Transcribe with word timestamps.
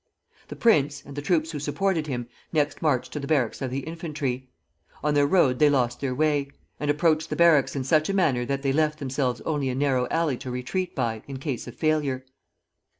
The 0.47 0.55
prince, 0.55 1.03
and 1.05 1.15
the 1.15 1.21
troops 1.21 1.51
who 1.51 1.59
supported 1.59 2.07
him, 2.07 2.27
next 2.51 2.81
marched 2.81 3.13
to 3.13 3.19
the 3.19 3.27
barracks 3.27 3.61
of 3.61 3.69
the 3.69 3.81
infantry. 3.81 4.49
On 5.03 5.13
their 5.13 5.27
road 5.27 5.59
they 5.59 5.69
lost 5.69 5.99
their 6.01 6.15
way, 6.15 6.47
and 6.79 6.89
approached 6.89 7.29
the 7.29 7.35
barracks 7.35 7.75
in 7.75 7.83
such 7.83 8.09
a 8.09 8.13
manner 8.15 8.43
that 8.43 8.63
they 8.63 8.73
left 8.73 8.97
themselves 8.97 9.41
only 9.41 9.69
a 9.69 9.75
narrow 9.75 10.07
alley 10.09 10.37
to 10.37 10.49
retreat 10.49 10.95
by, 10.95 11.21
in 11.27 11.37
case 11.37 11.67
of 11.67 11.75
failure. 11.75 12.25